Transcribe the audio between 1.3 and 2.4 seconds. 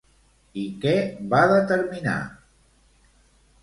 va determinar?